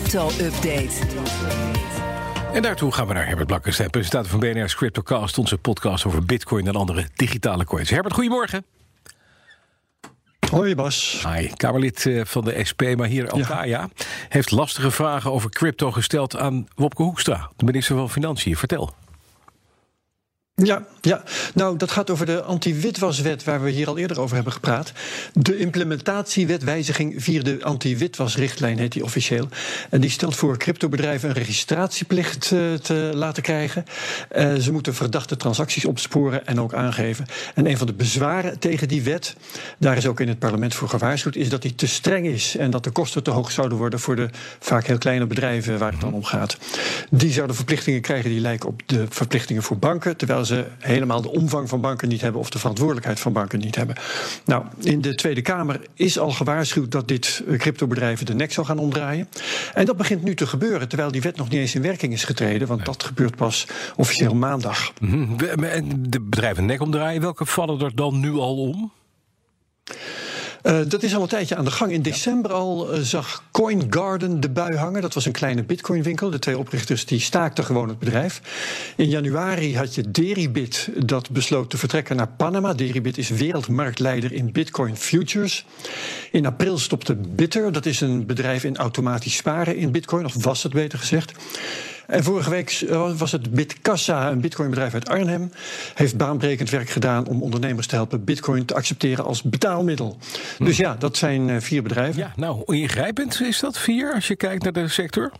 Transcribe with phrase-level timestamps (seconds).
[0.00, 1.06] crypto-update.
[2.52, 6.66] En daartoe gaan we naar Herbert Blakkers, presentator van BNR's Cryptocast, onze podcast over Bitcoin
[6.66, 7.90] en andere digitale coins.
[7.90, 8.64] Herbert, goedemorgen.
[10.50, 11.24] Hoi Bas.
[11.28, 13.88] Hi, Kamerlid eh, van de SP, maar hier Alkaya,
[14.28, 18.56] heeft lastige vragen over crypto gesteld aan Wopke Hoekstra, de minister van Financiën.
[18.56, 18.94] Vertel.
[20.62, 21.22] Ja, ja,
[21.54, 24.92] nou dat gaat over de anti-witwaswet waar we hier al eerder over hebben gepraat.
[25.32, 29.48] De implementatiewetwijziging via de anti-witwasrichtlijn heet die officieel.
[29.90, 33.84] En die stelt voor cryptobedrijven een registratieplicht uh, te laten krijgen.
[34.36, 37.26] Uh, ze moeten verdachte transacties opsporen en ook aangeven.
[37.54, 39.36] En een van de bezwaren tegen die wet,
[39.78, 42.70] daar is ook in het parlement voor gewaarschuwd, is dat die te streng is en
[42.70, 44.28] dat de kosten te hoog zouden worden voor de
[44.58, 46.56] vaak heel kleine bedrijven waar het dan om gaat.
[47.10, 51.30] Die zouden verplichtingen krijgen die lijken op de verplichtingen voor banken, terwijl ze helemaal de
[51.30, 53.96] omvang van banken niet hebben of de verantwoordelijkheid van banken niet hebben.
[54.44, 58.78] Nou, in de Tweede Kamer is al gewaarschuwd dat dit cryptobedrijven de nek zal gaan
[58.78, 59.28] omdraaien.
[59.74, 62.24] En dat begint nu te gebeuren, terwijl die wet nog niet eens in werking is
[62.24, 64.92] getreden, want dat gebeurt pas officieel maandag.
[65.60, 68.92] En de bedrijven nek omdraaien, welke vallen er dan nu al om?
[70.66, 71.92] Uh, dat is al een tijdje aan de gang.
[71.92, 75.02] In december al uh, zag Coin Garden de bui hangen.
[75.02, 76.30] Dat was een kleine bitcoinwinkel.
[76.30, 78.40] De twee oprichters die staakten gewoon het bedrijf.
[78.96, 82.74] In januari had je Deribit dat besloot te vertrekken naar Panama.
[82.74, 85.64] Deribit is wereldmarktleider in bitcoin futures.
[86.30, 87.72] In april stopte Bitter.
[87.72, 90.24] Dat is een bedrijf in automatisch sparen in bitcoin.
[90.24, 91.32] Of was het beter gezegd.
[92.06, 92.84] En vorige week
[93.16, 95.52] was het Bitkassa, een bitcoinbedrijf uit Arnhem,
[95.94, 100.18] heeft baanbrekend werk gedaan om ondernemers te helpen bitcoin te accepteren als betaalmiddel.
[100.58, 102.20] Dus ja, dat zijn vier bedrijven.
[102.20, 105.32] Ja, nou, ingrijpend is dat vier als je kijkt naar de sector?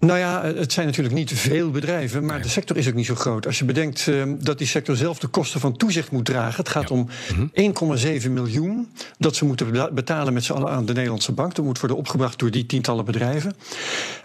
[0.00, 3.14] Nou ja, het zijn natuurlijk niet veel bedrijven, maar de sector is ook niet zo
[3.14, 3.46] groot.
[3.46, 6.56] Als je bedenkt uh, dat die sector zelf de kosten van toezicht moet dragen.
[6.56, 6.94] Het gaat ja.
[6.94, 7.98] om mm -hmm.
[8.24, 11.54] 1,7 miljoen dat ze moeten betalen met z'n allen aan de Nederlandse bank.
[11.54, 13.54] Dat moet worden opgebracht door die tientallen bedrijven.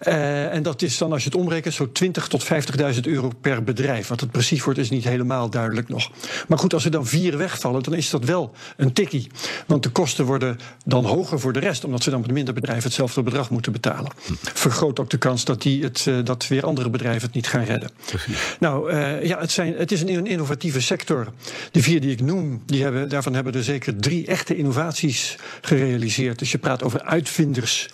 [0.08, 2.46] Uh, en dat is dan, als je het omrekent, zo 20 tot
[2.94, 4.08] 50.000 euro per bedrijf.
[4.08, 6.12] Wat het precies wordt, is niet helemaal duidelijk nog.
[6.48, 9.28] Maar goed, als er dan vier wegvallen, dan is dat wel een tikkie.
[9.68, 12.84] Want de kosten worden dan hoger voor de rest, omdat ze dan met minder bedrijven
[12.84, 14.12] hetzelfde bedrag moeten betalen.
[14.42, 17.64] Vergroot ook de kans dat die het, uh, dat weer andere bedrijven het niet gaan
[17.64, 17.90] redden.
[18.06, 18.56] Precies.
[18.60, 21.34] Nou, uh, ja, het, zijn, het is een innovatieve sector.
[21.72, 26.40] De vier die ik noem, die hebben, daarvan hebben er zeker drie echte innovaties gerealiseerd.
[26.40, 27.90] Dus je praat over uitvinders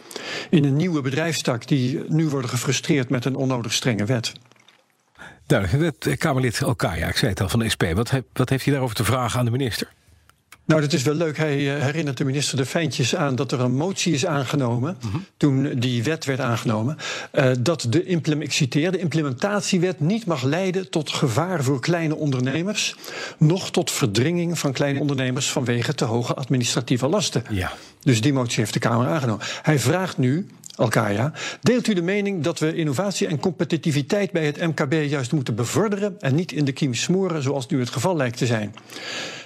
[0.49, 4.31] in een nieuwe bedrijfstak die nu worden gefrustreerd met een onnodig strenge wet.
[5.45, 6.15] Duidelijk.
[6.17, 7.83] Kamerlid Alkaya, ik zei het al van de SP.
[7.93, 9.87] Wat, wat heeft hij daarover te vragen aan de minister?
[10.65, 11.37] Nou, dat is wel leuk.
[11.37, 14.97] Hij uh, herinnert de minister de Fijntjes aan dat er een motie is aangenomen.
[15.01, 15.15] -huh.
[15.37, 16.97] toen die wet werd aangenomen.
[17.33, 22.95] Uh, dat de, ik citeer, de implementatiewet niet mag leiden tot gevaar voor kleine ondernemers.
[23.37, 27.43] noch tot verdringing van kleine ondernemers vanwege te hoge administratieve lasten.
[27.49, 27.71] Ja.
[28.03, 29.45] Dus die motie heeft de Kamer aangenomen.
[29.61, 31.31] Hij vraagt nu Alkaya.
[31.61, 36.15] Deelt u de mening dat we innovatie en competitiviteit bij het MKB juist moeten bevorderen
[36.19, 38.75] en niet in de kiem smoren zoals nu het geval lijkt te zijn?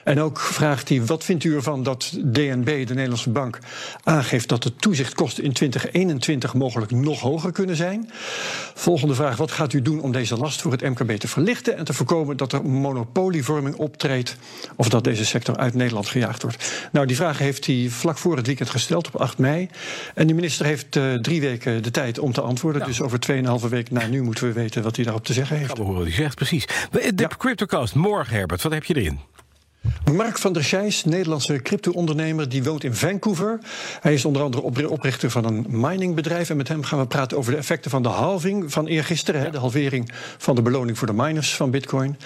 [0.06, 3.60] En ook vraagt hij, wat vindt u ervan dat DNB, de Nederlandse bank,
[4.04, 8.10] aangeeft dat de toezichtkosten in 2021 mogelijk nog hoger kunnen zijn?
[8.74, 11.86] Volgende vraag, wat gaat u doen om deze last voor het MKB te verlichten en
[11.86, 14.36] te voorkomen dat er monopolievorming optreedt
[14.76, 16.90] of dat deze sector uit Nederland gejaagd wordt?
[16.92, 19.70] Nou, die vraag heeft hij vlak voor het weekend gesteld op 8 mei.
[20.14, 22.82] En de minister heeft uh, drie weken de tijd om te antwoorden.
[22.82, 22.88] Ja.
[22.88, 23.20] Dus over
[23.64, 25.70] 2,5 week na nu moeten we weten wat hij daarop te zeggen heeft.
[25.70, 26.66] Ja, we horen wat hij zegt, precies.
[26.92, 27.28] De ja.
[27.38, 29.20] CryptoCast, morgen Herbert, wat heb je erin?
[30.14, 33.60] Mark van der Scheijs, Nederlandse crypto-ondernemer, die woont in Vancouver.
[34.00, 36.50] Hij is onder andere oprichter van een miningbedrijf.
[36.50, 39.44] En met hem gaan we praten over de effecten van de halving van eergisteren.
[39.44, 39.50] Ja.
[39.50, 42.18] De halvering van de beloning voor de miners van Bitcoin.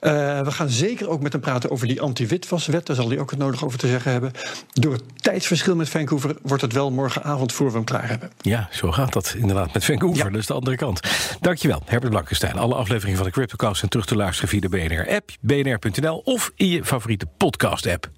[0.00, 2.86] Uh, we gaan zeker ook met hem praten over die anti-witwaswet.
[2.86, 4.32] Daar zal hij ook het nodig over te zeggen hebben.
[4.72, 8.30] Door het tijdsverschil met Vancouver wordt het wel morgenavond voor we hem klaar hebben.
[8.40, 10.24] Ja, zo gaat dat inderdaad met Vancouver.
[10.24, 10.30] Ja.
[10.30, 11.00] Dus de andere kant.
[11.40, 12.58] Dankjewel, Herbert Blankenstein.
[12.58, 16.68] Alle afleveringen van de CryptoCast zijn terug te luisteren via de BNR-app, bnr.nl of in
[16.68, 18.12] je favoriete podcast-app.